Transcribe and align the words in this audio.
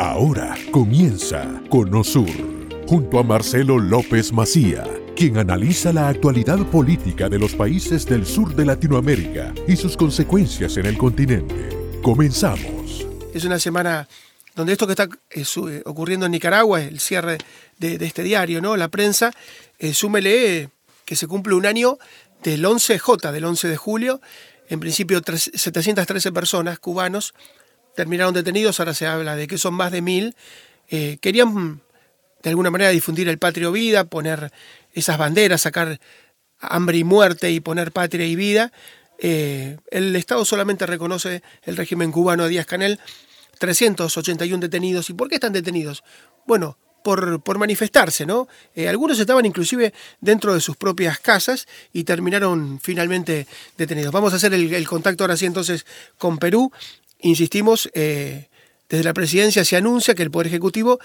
Ahora 0.00 0.56
comienza 0.70 1.60
Conosur, 1.68 2.30
junto 2.88 3.18
a 3.18 3.22
Marcelo 3.22 3.78
López 3.78 4.32
Macía, 4.32 4.82
quien 5.14 5.36
analiza 5.36 5.92
la 5.92 6.08
actualidad 6.08 6.56
política 6.70 7.28
de 7.28 7.38
los 7.38 7.54
países 7.54 8.06
del 8.06 8.24
sur 8.24 8.54
de 8.54 8.64
Latinoamérica 8.64 9.52
y 9.68 9.76
sus 9.76 9.98
consecuencias 9.98 10.78
en 10.78 10.86
el 10.86 10.96
continente. 10.96 11.68
Comenzamos. 12.00 13.06
Es 13.34 13.44
una 13.44 13.58
semana 13.58 14.08
donde 14.56 14.72
esto 14.72 14.86
que 14.86 14.94
está 14.94 15.06
eh, 15.28 15.44
eh, 15.44 15.82
ocurriendo 15.84 16.24
en 16.24 16.32
Nicaragua, 16.32 16.80
el 16.80 16.98
cierre 16.98 17.36
de, 17.76 17.96
este 17.96 18.22
diario, 18.22 18.62
¿no? 18.62 18.78
La 18.78 18.88
prensa, 18.88 19.32
eh, 19.78 19.92
súmele 19.92 20.70
que 21.04 21.14
se 21.14 21.26
cumple 21.26 21.52
un 21.52 21.66
año 21.66 21.98
del 22.42 22.64
11J, 22.64 23.32
del 23.32 23.44
11 23.44 23.68
de 23.68 23.76
julio. 23.76 24.22
En 24.70 24.80
principio, 24.80 25.20
713 25.26 26.32
personas, 26.32 26.78
cubanos, 26.78 27.34
terminaron 27.94 28.34
detenidos, 28.34 28.80
ahora 28.80 28.94
se 28.94 29.06
habla 29.06 29.36
de 29.36 29.46
que 29.46 29.58
son 29.58 29.74
más 29.74 29.92
de 29.92 30.02
mil. 30.02 30.34
querían 30.88 31.82
de 32.42 32.50
alguna 32.50 32.70
manera 32.70 32.90
difundir 32.90 33.28
el 33.28 33.38
patrio 33.38 33.72
vida, 33.72 34.04
poner 34.04 34.52
esas 34.92 35.18
banderas, 35.18 35.62
sacar 35.62 36.00
hambre 36.58 36.98
y 36.98 37.04
muerte 37.04 37.50
y 37.50 37.60
poner 37.60 37.92
patria 37.92 38.26
y 38.26 38.36
vida. 38.36 38.72
el 39.18 40.16
Estado 40.16 40.44
solamente 40.44 40.86
reconoce 40.86 41.42
el 41.62 41.76
régimen 41.76 42.12
cubano 42.12 42.44
de 42.44 42.50
Díaz 42.50 42.66
Canel 42.66 42.98
381 43.60 44.58
detenidos. 44.58 45.10
¿Y 45.10 45.12
por 45.12 45.28
qué 45.28 45.34
están 45.34 45.52
detenidos? 45.52 46.02
Bueno, 46.46 46.78
por, 47.02 47.42
por 47.42 47.58
manifestarse, 47.58 48.26
¿no? 48.26 48.48
Eh, 48.74 48.88
algunos 48.88 49.18
estaban 49.18 49.44
inclusive 49.46 49.92
dentro 50.20 50.54
de 50.54 50.60
sus 50.60 50.76
propias 50.76 51.18
casas 51.18 51.68
y 51.92 52.04
terminaron 52.04 52.80
finalmente 52.82 53.46
detenidos. 53.76 54.12
Vamos 54.12 54.32
a 54.32 54.36
hacer 54.36 54.54
el, 54.54 54.88
contacto 54.88 55.24
ahora 55.24 55.36
sí 55.36 55.46
entonces 55.46 55.86
con 56.18 56.38
Perú. 56.38 56.72
Insistimos, 57.22 57.90
eh, 57.94 58.48
desde 58.88 59.04
la 59.04 59.14
presidencia 59.14 59.64
se 59.64 59.76
anuncia 59.76 60.14
que 60.14 60.22
el 60.22 60.30
Poder 60.30 60.48
Ejecutivo 60.48 60.98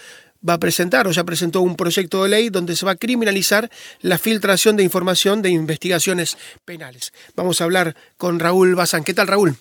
va 0.48 0.54
a 0.54 0.60
presentar 0.60 1.08
o 1.08 1.12
ya 1.12 1.24
presentó 1.24 1.62
un 1.62 1.76
proyecto 1.76 2.24
de 2.24 2.30
ley 2.30 2.50
donde 2.50 2.76
se 2.76 2.86
va 2.86 2.94
a 2.94 2.96
criminalizar 2.96 3.70
la 4.02 4.18
filtración 4.18 4.76
de 4.76 4.84
información 4.84 5.42
de 5.42 5.50
investigaciones 5.50 6.38
penales. 6.66 7.14
Vamos 7.36 7.62
a 7.62 7.64
hablar 7.64 7.96
con 8.18 8.40
Raúl 8.40 8.76
Bazán. 8.76 9.04
¿Qué 9.04 9.14
tal, 9.14 9.28
Raúl? 9.28 9.56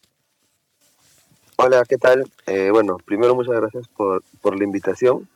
Hola, 1.57 1.85
¿qué 1.89 1.97
tal? 1.97 2.31
Eh, 2.47 2.71
bueno, 2.71 2.97
primero 3.05 3.35
muchas 3.35 3.55
gracias 3.55 3.87
por, 3.89 4.23
por, 4.43 4.59
la 4.59 4.65
invitación. 4.65 5.29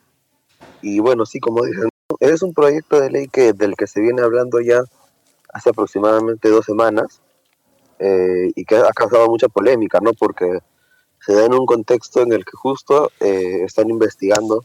Y 0.83 0.99
bueno, 0.99 1.25
sí, 1.25 1.39
como 1.39 1.65
dije, 1.65 1.83
es 2.21 2.43
un 2.43 2.53
proyecto 2.53 3.01
de 3.01 3.11
ley 3.11 3.29
que, 3.29 3.53
del 3.53 3.77
que 3.77 3.87
se 3.87 4.01
viene 4.01 4.23
hablando 4.23 4.61
ya 4.61 4.83
hace 5.53 5.71
aproximadamente 5.71 6.49
dos 6.49 6.65
semanas 6.65 7.21
eh, 7.99 8.51
y 8.55 8.65
que 8.65 8.77
ha 8.77 8.91
causado 8.93 9.29
mucha 9.29 9.49
polémica, 9.49 9.99
¿no? 10.01 10.13
Porque 10.13 10.59
se 11.29 11.35
da 11.35 11.45
en 11.45 11.53
un 11.53 11.67
contexto 11.67 12.23
en 12.23 12.33
el 12.33 12.45
que 12.47 12.57
justo 12.57 13.13
eh, 13.21 13.65
están 13.65 13.91
investigando 13.91 14.65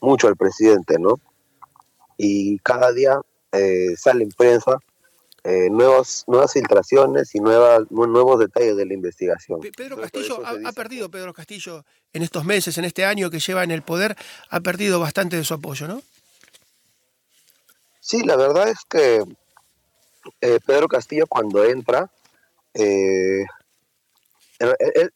mucho 0.00 0.26
al 0.26 0.36
presidente, 0.36 0.98
¿no? 0.98 1.20
Y 2.18 2.58
cada 2.58 2.92
día 2.92 3.20
sale 3.96 4.24
en 4.24 4.30
prensa 4.30 4.80
eh, 5.46 5.68
nuevos, 5.70 6.24
nuevas 6.26 6.54
filtraciones 6.54 7.34
y 7.34 7.38
nuevas, 7.38 7.82
nuevos 7.90 8.38
detalles 8.38 8.78
de 8.78 8.86
la 8.86 8.94
investigación. 8.94 9.60
Pedro 9.76 9.98
Castillo 9.98 10.40
ha, 10.42 10.72
perdido, 10.72 11.10
Pedro 11.10 11.34
Castillo, 11.34 11.84
en 12.14 12.22
estos 12.22 12.46
meses, 12.46 12.78
en 12.78 12.86
este 12.86 13.04
año 13.04 13.28
que 13.28 13.40
lleva 13.40 13.62
en 13.62 13.70
el 13.70 13.82
poder, 13.82 14.16
ha 14.48 14.60
perdido 14.60 15.00
bastante 15.00 15.36
de 15.36 15.44
su 15.44 15.52
apoyo, 15.52 15.86
¿no? 15.86 16.00
Sí, 18.00 18.22
la 18.22 18.36
verdad 18.36 18.70
es 18.70 18.78
que 18.88 19.22
eh, 20.40 20.60
Pedro 20.64 20.88
Castillo 20.88 21.26
cuando 21.26 21.62
entra, 21.62 22.10
eh, 22.72 23.44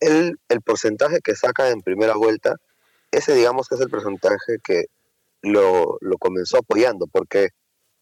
el, 0.00 0.62
porcentaje 0.62 1.20
que 1.20 1.34
saca 1.34 1.70
en 1.70 1.80
primera 1.80 2.14
vuelta, 2.14 2.56
ese 3.10 3.34
digamos 3.34 3.68
que 3.68 3.76
es 3.76 3.80
el 3.80 3.90
porcentaje 3.90 4.58
que 4.62 4.86
lo, 5.42 5.98
lo 6.00 6.18
comenzó 6.18 6.58
apoyando, 6.58 7.06
porque 7.06 7.50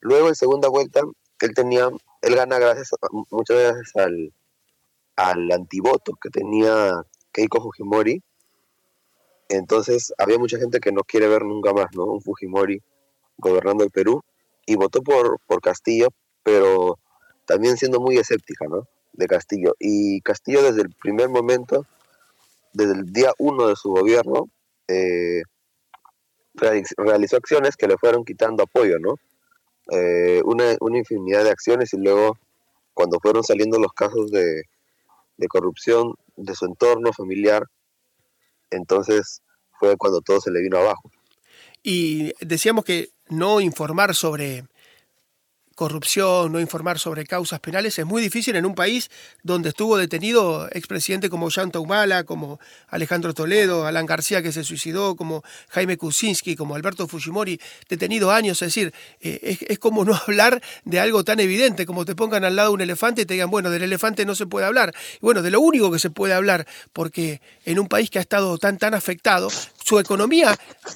luego 0.01 0.29
en 0.29 0.35
segunda 0.35 0.69
vuelta 0.69 1.01
él 1.41 1.55
tenía 1.55 1.89
él 2.23 2.35
gana 2.35 2.59
gracias 2.59 2.91
muchas 3.31 3.59
gracias 3.59 3.97
al, 3.97 4.33
al 5.17 5.53
antivoto 5.53 6.15
que 6.21 6.31
tenía 6.31 7.03
Keiko 7.33 7.61
Fujimori. 7.61 8.23
Entonces 9.49 10.13
había 10.19 10.39
mucha 10.39 10.59
gente 10.59 10.81
que 10.81 10.93
no 10.93 11.03
quiere 11.03 11.29
ver 11.29 11.45
nunca 11.45 11.73
más, 11.73 11.87
¿no? 11.95 12.05
Un 12.05 12.21
Fujimori 12.21 12.83
gobernando 13.37 13.85
el 13.85 13.91
Perú 13.91 14.23
y 14.67 14.75
votó 14.75 15.03
por, 15.03 15.39
por 15.47 15.61
Castillo, 15.61 16.09
pero 16.43 16.99
también 17.45 17.77
siendo 17.77 18.01
muy 18.01 18.17
escéptica, 18.17 18.67
¿no? 18.67 18.89
De 19.17 19.27
Castillo. 19.27 19.75
Y 19.79 20.21
Castillo 20.21 20.63
desde 20.63 20.83
el 20.83 20.91
primer 20.91 21.29
momento, 21.29 21.87
desde 22.73 22.95
el 22.95 23.13
día 23.13 23.33
uno 23.39 23.69
de 23.69 23.77
su 23.77 23.91
gobierno, 23.91 24.51
eh, 24.89 25.43
realizó 26.55 27.37
acciones 27.37 27.77
que 27.77 27.87
le 27.87 27.99
fueron 27.99 28.25
quitando 28.25 28.63
apoyo, 28.63 28.99
¿no? 28.99 29.17
Eh, 29.91 30.43
una, 30.45 30.77
una, 30.81 30.99
infinidad 30.99 31.45
de 31.45 31.51
acciones 31.51 31.93
y 31.93 31.99
luego 31.99 32.39
cuando 32.93 33.21
fueron 33.21 33.45
saliendo 33.45 33.79
los 33.79 33.93
casos 33.93 34.31
de, 34.33 34.63
de 35.37 35.49
corrupción 35.49 36.15
de 36.37 36.55
su 36.55 36.67
entorno 36.67 37.13
familiar, 37.13 37.65
entonces 38.71 39.43
fue 39.79 39.97
cuando 39.97 40.21
todo 40.23 40.41
se 40.41 40.51
le 40.51 40.61
vino 40.61 40.79
abajo. 40.79 41.11
Y 41.83 42.33
decíamos 42.45 42.85
que 42.85 43.11
no 43.29 43.61
informar 43.61 44.15
sobre 44.15 44.65
corrupción, 45.77 46.51
no 46.51 46.59
informar 46.59 46.99
sobre 46.99 47.25
causas 47.25 47.61
penales, 47.61 47.97
es 47.99 48.07
muy 48.07 48.21
difícil 48.21 48.57
en 48.57 48.67
un 48.67 48.75
país 48.75 49.11
donde 49.45 49.69
estuvo 49.69 49.97
detenido 49.97 50.69
expresidente 50.73 51.31
como 51.31 51.51
Jean 51.51 51.71
Humala, 51.77 52.25
como 52.25 52.59
Alejandro 52.89 53.35
Toledo, 53.35 53.87
Alan 53.87 54.07
García 54.07 54.43
que 54.43 54.53
se 54.53 54.65
suicidó, 54.65 55.17
como 55.17 55.45
Jaime 55.69 55.99
Kuczynski, 55.99 56.57
como 56.57 56.75
Alberto 56.75 57.07
Fujimori, 57.07 57.61
detenido 57.89 58.31
años. 58.31 58.63
Es 58.63 58.69
decir, 58.69 58.95
eh, 59.21 59.59
es, 59.69 59.79
como 59.79 60.05
no 60.05 60.15
hablar 60.27 60.63
de 60.85 60.99
algo 60.99 61.25
tan 61.25 61.41
evidente, 61.41 61.87
como 61.87 62.05
te 62.05 62.15
pongan 62.15 62.45
al 62.45 62.57
lado 62.57 62.73
un 62.73 62.81
elefante 62.81 63.23
y 63.23 63.27
te 63.27 63.35
digan, 63.35 63.51
bueno, 63.51 63.71
del 63.71 63.83
elefante 63.83 64.25
no 64.25 64.35
se 64.35 64.47
puede 64.47 64.67
hablar. 64.67 64.95
Y 65.17 65.21
bueno, 65.21 65.43
de 65.43 65.51
lo 65.51 65.61
único 65.61 65.93
que 65.93 65.99
se 65.99 66.09
puede 66.09 66.33
hablar, 66.33 66.67
porque 66.95 67.43
en 67.67 67.79
un 67.79 67.89
país 67.89 68.09
que 68.09 68.19
ha 68.19 68.23
estado 68.23 68.57
tan, 68.57 68.79
tan 68.79 68.95
afectado, 68.95 69.51
su 69.87 70.01
economía 70.01 70.53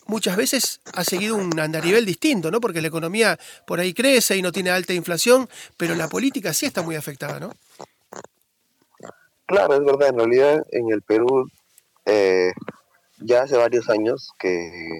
muchas 0.08 0.36
veces 0.36 0.80
ha 0.94 1.04
seguido 1.04 1.36
un 1.36 1.60
andarivel 1.60 2.04
distinto, 2.04 2.50
¿no? 2.50 2.60
Porque 2.60 2.82
la 2.82 2.88
economía 2.88 3.38
por 3.64 3.78
ahí 3.78 3.94
crece 3.94 4.36
y 4.36 4.42
no 4.42 4.50
tiene 4.50 4.70
alta 4.70 4.92
inflación, 4.92 5.48
pero 5.76 5.94
la 5.94 6.08
política 6.08 6.52
sí 6.52 6.66
está 6.66 6.82
muy 6.82 6.96
afectada, 6.96 7.38
¿no? 7.38 7.52
Claro, 9.46 9.74
es 9.74 9.84
verdad. 9.84 10.08
En 10.08 10.16
realidad, 10.16 10.66
en 10.72 10.90
el 10.90 11.02
Perú 11.02 11.48
eh, 12.04 12.50
ya 13.18 13.42
hace 13.42 13.56
varios 13.56 13.88
años 13.88 14.32
que 14.40 14.98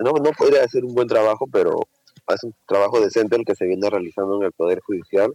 no, 0.00 0.14
no 0.14 0.30
podría 0.36 0.64
hacer 0.64 0.84
un 0.84 0.94
buen 0.94 1.06
trabajo, 1.06 1.46
pero 1.52 1.86
hace 2.26 2.48
un 2.48 2.54
trabajo 2.66 3.00
decente 3.00 3.36
el 3.36 3.44
que 3.44 3.54
se 3.54 3.66
viene 3.66 3.88
realizando 3.88 4.36
en 4.36 4.42
el 4.42 4.52
Poder 4.52 4.80
Judicial, 4.80 5.32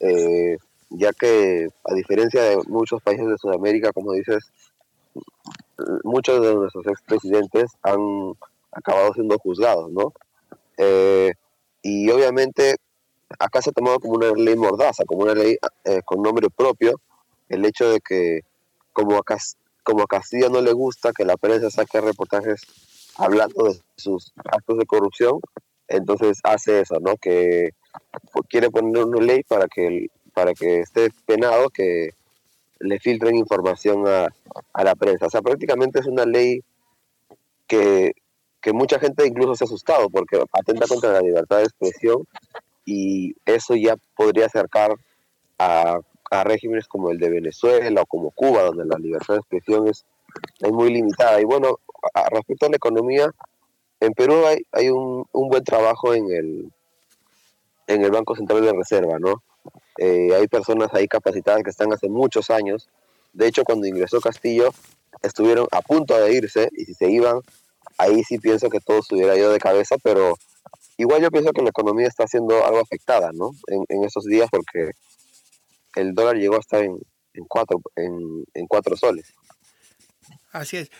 eh, 0.00 0.56
ya 0.88 1.12
que 1.12 1.68
a 1.84 1.92
diferencia 1.92 2.42
de 2.42 2.56
muchos 2.66 3.02
países 3.02 3.26
de 3.26 3.36
Sudamérica, 3.36 3.92
como 3.92 4.12
dices, 4.14 4.50
muchos 6.04 6.40
de 6.42 6.54
nuestros 6.54 6.86
expresidentes 6.86 7.72
han 7.82 8.34
acabado 8.72 9.12
siendo 9.14 9.38
juzgados, 9.38 9.90
¿no? 9.90 10.12
Eh, 10.76 11.32
y 11.82 12.10
obviamente 12.10 12.76
acá 13.38 13.62
se 13.62 13.70
ha 13.70 13.72
tomado 13.72 13.98
como 14.00 14.14
una 14.14 14.32
ley 14.32 14.56
mordaza, 14.56 15.04
como 15.04 15.22
una 15.22 15.34
ley 15.34 15.56
eh, 15.84 16.00
con 16.04 16.22
nombre 16.22 16.48
propio, 16.50 17.00
el 17.48 17.64
hecho 17.64 17.90
de 17.90 18.00
que 18.00 18.40
como 18.92 19.16
a, 19.16 19.22
como 19.82 20.02
a 20.02 20.06
Castilla 20.06 20.48
no 20.48 20.60
le 20.60 20.72
gusta 20.72 21.12
que 21.12 21.24
la 21.24 21.36
prensa 21.36 21.70
saque 21.70 22.00
reportajes 22.00 22.62
hablando 23.16 23.64
de 23.64 23.80
sus 23.96 24.32
actos 24.44 24.78
de 24.78 24.86
corrupción, 24.86 25.40
entonces 25.88 26.40
hace 26.42 26.80
eso, 26.80 26.98
¿no? 27.00 27.16
Que 27.16 27.70
quiere 28.48 28.70
poner 28.70 29.04
una 29.04 29.24
ley 29.24 29.42
para 29.44 29.66
que, 29.68 30.08
para 30.34 30.52
que 30.54 30.80
esté 30.80 31.10
penado 31.24 31.70
que 31.70 32.10
le 32.78 32.98
filtren 32.98 33.36
información 33.36 34.06
a, 34.06 34.28
a 34.72 34.84
la 34.84 34.94
prensa. 34.94 35.26
O 35.26 35.30
sea, 35.30 35.42
prácticamente 35.42 36.00
es 36.00 36.06
una 36.06 36.24
ley 36.24 36.60
que, 37.66 38.12
que 38.60 38.72
mucha 38.72 38.98
gente 38.98 39.26
incluso 39.26 39.54
se 39.54 39.64
ha 39.64 39.66
asustado 39.66 40.08
porque 40.10 40.42
atenta 40.52 40.86
contra 40.86 41.12
la 41.12 41.20
libertad 41.20 41.58
de 41.58 41.64
expresión 41.64 42.26
y 42.84 43.34
eso 43.44 43.74
ya 43.74 43.96
podría 44.16 44.46
acercar 44.46 44.94
a, 45.58 45.98
a 46.30 46.44
regímenes 46.44 46.86
como 46.86 47.10
el 47.10 47.18
de 47.18 47.30
Venezuela 47.30 48.02
o 48.02 48.06
como 48.06 48.30
Cuba, 48.30 48.62
donde 48.62 48.84
la 48.84 48.98
libertad 48.98 49.34
de 49.34 49.40
expresión 49.40 49.88
es, 49.88 50.04
es 50.60 50.72
muy 50.72 50.92
limitada. 50.92 51.40
Y 51.40 51.44
bueno, 51.44 51.78
respecto 52.30 52.66
a 52.66 52.70
la 52.70 52.76
economía, 52.76 53.30
en 54.00 54.12
Perú 54.12 54.44
hay, 54.46 54.58
hay 54.72 54.90
un, 54.90 55.26
un, 55.32 55.48
buen 55.48 55.64
trabajo 55.64 56.14
en 56.14 56.30
el, 56.30 56.72
en 57.86 58.04
el 58.04 58.10
Banco 58.10 58.36
Central 58.36 58.62
de 58.62 58.72
Reserva, 58.72 59.18
¿no? 59.18 59.42
Eh, 59.98 60.34
hay 60.34 60.46
personas 60.48 60.88
ahí 60.92 61.08
capacitadas 61.08 61.62
que 61.62 61.70
están 61.70 61.92
hace 61.92 62.08
muchos 62.08 62.50
años. 62.50 62.88
De 63.32 63.46
hecho, 63.46 63.64
cuando 63.64 63.86
ingresó 63.86 64.20
Castillo, 64.20 64.72
estuvieron 65.22 65.66
a 65.72 65.80
punto 65.80 66.18
de 66.18 66.32
irse 66.32 66.68
y 66.72 66.84
si 66.84 66.94
se 66.94 67.10
iban, 67.10 67.40
ahí 67.98 68.22
sí 68.24 68.38
pienso 68.38 68.68
que 68.68 68.80
todo 68.80 69.02
se 69.02 69.14
hubiera 69.14 69.36
ido 69.36 69.50
de 69.50 69.58
cabeza, 69.58 69.96
pero 70.02 70.36
igual 70.96 71.22
yo 71.22 71.30
pienso 71.30 71.52
que 71.52 71.62
la 71.62 71.70
economía 71.70 72.08
está 72.08 72.26
siendo 72.26 72.64
algo 72.64 72.80
afectada, 72.80 73.30
¿no? 73.32 73.50
En, 73.66 73.84
en 73.88 74.04
esos 74.04 74.24
días 74.24 74.48
porque 74.50 74.90
el 75.96 76.14
dólar 76.14 76.36
llegó 76.36 76.56
hasta 76.56 76.80
en, 76.80 76.98
en 77.34 77.44
cuatro, 77.46 77.80
en 77.96 78.66
cuatro 78.68 78.96
soles. 78.96 79.34
Así 80.52 80.78
es. 80.78 80.90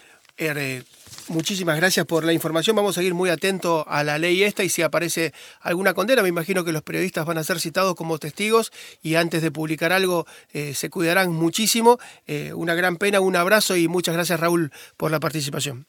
Muchísimas 1.28 1.76
gracias 1.76 2.06
por 2.06 2.24
la 2.24 2.32
información. 2.32 2.76
Vamos 2.76 2.98
a 2.98 3.02
ir 3.02 3.12
muy 3.12 3.30
atentos 3.30 3.84
a 3.88 4.04
la 4.04 4.16
ley 4.16 4.44
esta 4.44 4.62
y 4.62 4.68
si 4.68 4.82
aparece 4.82 5.32
alguna 5.60 5.92
condena, 5.92 6.22
me 6.22 6.28
imagino 6.28 6.62
que 6.64 6.70
los 6.70 6.82
periodistas 6.82 7.26
van 7.26 7.36
a 7.36 7.42
ser 7.42 7.58
citados 7.58 7.96
como 7.96 8.18
testigos 8.18 8.72
y 9.02 9.16
antes 9.16 9.42
de 9.42 9.50
publicar 9.50 9.92
algo 9.92 10.24
eh, 10.52 10.72
se 10.74 10.88
cuidarán 10.88 11.32
muchísimo. 11.32 11.98
Eh, 12.28 12.52
una 12.52 12.74
gran 12.74 12.96
pena, 12.96 13.20
un 13.20 13.34
abrazo 13.34 13.76
y 13.76 13.88
muchas 13.88 14.14
gracias 14.14 14.38
Raúl 14.38 14.70
por 14.96 15.10
la 15.10 15.18
participación. 15.18 15.86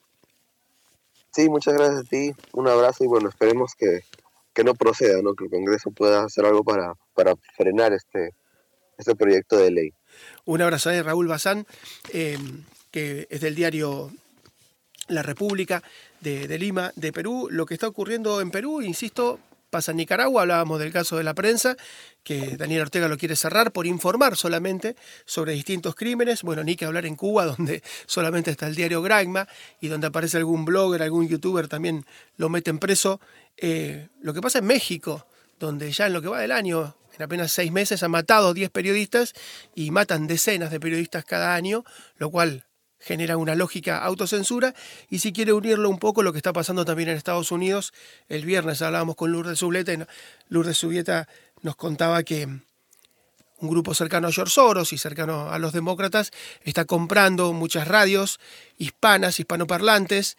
Sí, 1.32 1.50
muchas 1.50 1.76
gracias 1.76 2.00
a 2.00 2.04
ti, 2.04 2.32
un 2.54 2.68
abrazo 2.68 3.04
y 3.04 3.08
bueno, 3.08 3.30
esperemos 3.30 3.76
que, 3.76 4.02
no 4.64 4.74
proceda, 4.74 5.22
¿no? 5.22 5.36
que 5.36 5.44
el 5.44 5.52
Congreso 5.52 5.92
pueda 5.92 6.24
hacer 6.24 6.46
algo 6.46 6.64
para, 6.64 6.96
para 7.14 7.36
frenar 7.56 7.94
este, 7.94 8.34
este 8.98 9.16
proyecto 9.16 9.56
de 9.56 9.70
ley. 9.70 9.94
Un 10.46 10.64
abrazo 10.64 10.90
a 10.90 11.04
Raúl 11.04 11.28
Bazán, 11.28 11.68
eh, 12.12 12.40
que 12.90 13.28
es 13.30 13.42
del 13.42 13.54
diario 13.54 14.12
La 15.08 15.24
República 15.24 15.84
de, 16.22 16.58
Lima, 16.58 16.92
de 16.96 17.12
Perú. 17.12 17.48
Lo 17.52 17.66
que 17.66 17.74
está 17.74 17.88
ocurriendo 17.88 18.42
en 18.42 18.52
Perú, 18.52 18.82
insisto, 18.82 19.40
pasa 19.70 19.92
en 19.92 19.98
Nicaragua, 19.98 20.42
hablábamos 20.42 20.80
del 20.80 20.92
caso 20.92 21.18
de 21.18 21.24
la 21.24 21.34
prensa, 21.34 21.76
que 22.24 22.58
Daniel 22.58 22.82
Ortega 22.82 23.08
lo 23.08 23.18
quiere 23.18 23.36
cerrar 23.36 23.72
por 23.72 23.86
informar 23.86 24.36
solamente 24.36 24.96
sobre 25.26 25.54
distintos 25.54 25.96
crímenes. 25.96 26.44
Bueno, 26.44 26.64
ni 26.64 26.76
que 26.76 26.86
hablar 26.86 27.06
en 27.06 27.16
Cuba, 27.16 27.46
donde 27.58 27.84
solamente 28.06 28.52
está 28.52 28.68
el 28.68 28.76
diario 28.76 29.02
Granma 29.02 29.48
y 29.82 29.88
donde 29.88 30.08
aparece 30.08 30.38
algún 30.38 30.66
blogger, 30.66 31.02
algún 31.02 31.28
youtuber, 31.28 31.68
también 31.68 32.06
lo 32.38 32.50
meten 32.50 32.80
preso. 32.80 33.20
Eh, 33.58 34.10
lo 34.22 34.34
que 34.34 34.42
pasa 34.42 34.60
en 34.60 34.66
México, 34.66 35.26
donde 35.60 35.92
ya 35.92 36.08
en 36.08 36.14
lo 36.14 36.22
que 36.22 36.28
va 36.28 36.40
del 36.40 36.52
año 36.52 36.96
en 37.18 37.24
apenas 37.24 37.52
seis 37.52 37.72
meses 37.72 38.04
han 38.04 38.12
matado 38.12 38.54
10 38.54 38.70
periodistas 38.70 39.34
y 39.74 39.92
matan 39.92 40.28
decenas 40.28 40.72
de 40.72 40.80
periodistas 40.80 41.26
cada 41.26 41.56
año, 41.56 41.84
lo 42.18 42.30
cual 42.30 42.66
genera 43.00 43.38
una 43.38 43.56
lógica 43.56 44.04
autocensura. 44.04 44.74
Y 45.10 45.20
si 45.20 45.34
quiere 45.34 45.54
unirlo 45.54 45.90
un 45.90 46.00
poco 46.00 46.24
lo 46.24 46.32
que 46.32 46.40
está 46.40 46.54
pasando 46.54 46.86
también 46.86 47.10
en 47.10 47.18
Estados 47.18 47.52
Unidos, 47.52 47.94
el 48.30 48.46
viernes 48.46 48.82
hablábamos 48.82 49.16
con 49.16 49.32
Lourdes 49.32 49.60
Subleta 49.60 49.94
y 49.94 50.00
Lourdes 50.50 50.78
Subieta 50.78 51.28
nos 51.62 51.76
contaba 51.76 52.24
que 52.24 52.46
un 53.60 53.70
grupo 53.70 53.94
cercano 53.94 54.28
a 54.28 54.32
George 54.32 54.54
Soros 54.54 54.94
y 54.94 54.98
cercano 54.98 55.52
a 55.52 55.58
los 55.58 55.74
demócratas 55.74 56.32
está 56.64 56.86
comprando 56.86 57.54
muchas 57.54 57.88
radios 57.88 58.40
hispanas, 58.78 59.40
hispanoparlantes, 59.40 60.38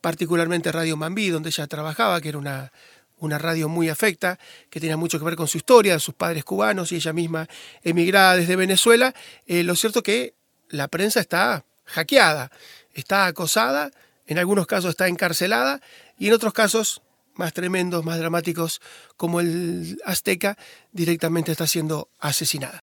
particularmente 0.00 0.72
Radio 0.72 0.96
Mambí, 0.96 1.28
donde 1.28 1.50
ella 1.50 1.66
trabajaba, 1.66 2.20
que 2.20 2.30
era 2.30 2.38
una 2.38 2.72
una 3.20 3.38
radio 3.38 3.68
muy 3.68 3.88
afecta, 3.88 4.38
que 4.70 4.80
tenía 4.80 4.96
mucho 4.96 5.18
que 5.18 5.24
ver 5.24 5.36
con 5.36 5.46
su 5.46 5.58
historia, 5.58 5.98
sus 5.98 6.14
padres 6.14 6.44
cubanos 6.44 6.90
y 6.90 6.96
ella 6.96 7.12
misma 7.12 7.48
emigrada 7.82 8.36
desde 8.36 8.56
Venezuela. 8.56 9.14
Eh, 9.46 9.62
lo 9.62 9.76
cierto 9.76 10.02
que 10.02 10.34
la 10.68 10.88
prensa 10.88 11.20
está 11.20 11.64
hackeada, 11.90 12.50
está 12.94 13.26
acosada, 13.26 13.90
en 14.26 14.38
algunos 14.38 14.66
casos 14.66 14.90
está 14.90 15.08
encarcelada 15.08 15.80
y 16.18 16.28
en 16.28 16.34
otros 16.34 16.52
casos 16.52 17.02
más 17.34 17.52
tremendos, 17.52 18.04
más 18.04 18.18
dramáticos, 18.18 18.80
como 19.16 19.40
el 19.40 19.98
Azteca, 20.04 20.56
directamente 20.92 21.52
está 21.52 21.66
siendo 21.66 22.08
asesinada. 22.18 22.80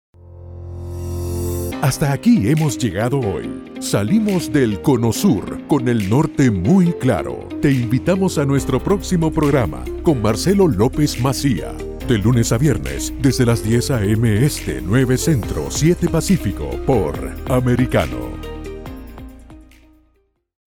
Hasta 1.81 2.11
aquí 2.11 2.47
hemos 2.47 2.77
llegado 2.77 3.19
hoy. 3.19 3.49
Salimos 3.79 4.53
del 4.53 4.83
Cono 4.83 5.11
Sur 5.11 5.65
con 5.67 5.87
el 5.87 6.07
norte 6.11 6.51
muy 6.51 6.93
claro. 6.93 7.49
Te 7.59 7.71
invitamos 7.71 8.37
a 8.37 8.45
nuestro 8.45 8.83
próximo 8.83 9.31
programa 9.33 9.83
con 10.03 10.21
Marcelo 10.21 10.67
López 10.67 11.19
Macía. 11.19 11.73
De 12.07 12.19
lunes 12.19 12.51
a 12.51 12.59
viernes, 12.59 13.11
desde 13.19 13.47
las 13.47 13.63
10 13.63 13.91
a.m. 13.91 14.45
Este, 14.45 14.79
9 14.79 15.17
Centro, 15.17 15.71
7 15.71 16.07
Pacífico, 16.09 16.69
por 16.85 17.15
Americano. 17.49 18.20